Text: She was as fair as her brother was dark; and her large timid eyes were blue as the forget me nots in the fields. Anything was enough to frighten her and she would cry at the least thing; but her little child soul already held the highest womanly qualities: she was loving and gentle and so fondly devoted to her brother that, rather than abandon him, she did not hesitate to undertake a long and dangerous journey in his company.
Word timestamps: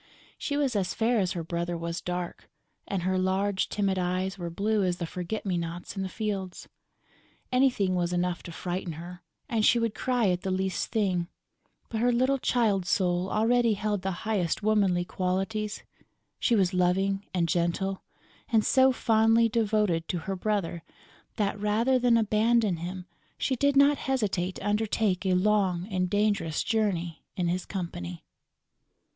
She 0.39 0.57
was 0.57 0.75
as 0.75 0.95
fair 0.95 1.19
as 1.19 1.33
her 1.33 1.43
brother 1.43 1.77
was 1.77 2.01
dark; 2.01 2.49
and 2.87 3.03
her 3.03 3.19
large 3.19 3.69
timid 3.69 3.99
eyes 3.99 4.35
were 4.35 4.49
blue 4.49 4.83
as 4.83 4.97
the 4.97 5.05
forget 5.05 5.45
me 5.45 5.57
nots 5.59 5.95
in 5.95 6.01
the 6.01 6.09
fields. 6.09 6.67
Anything 7.51 7.93
was 7.93 8.11
enough 8.11 8.41
to 8.41 8.51
frighten 8.51 8.93
her 8.93 9.21
and 9.47 9.63
she 9.63 9.77
would 9.77 9.93
cry 9.93 10.29
at 10.29 10.41
the 10.41 10.49
least 10.49 10.87
thing; 10.87 11.27
but 11.87 12.01
her 12.01 12.11
little 12.11 12.39
child 12.39 12.87
soul 12.87 13.29
already 13.29 13.75
held 13.75 14.01
the 14.01 14.25
highest 14.25 14.63
womanly 14.63 15.05
qualities: 15.05 15.83
she 16.39 16.55
was 16.55 16.73
loving 16.73 17.23
and 17.31 17.47
gentle 17.47 18.01
and 18.51 18.65
so 18.65 18.91
fondly 18.91 19.47
devoted 19.47 20.07
to 20.07 20.17
her 20.17 20.35
brother 20.35 20.81
that, 21.35 21.59
rather 21.59 21.99
than 21.99 22.17
abandon 22.17 22.77
him, 22.77 23.05
she 23.37 23.55
did 23.55 23.75
not 23.77 23.99
hesitate 23.99 24.55
to 24.55 24.67
undertake 24.67 25.27
a 25.27 25.35
long 25.35 25.87
and 25.91 26.09
dangerous 26.09 26.63
journey 26.63 27.23
in 27.35 27.47
his 27.49 27.67
company. 27.67 28.25